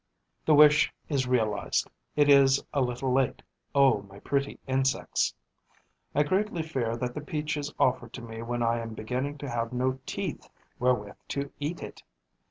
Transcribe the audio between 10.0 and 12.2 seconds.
teeth wherewith to eat it.